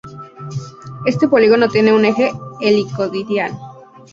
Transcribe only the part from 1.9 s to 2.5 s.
un eje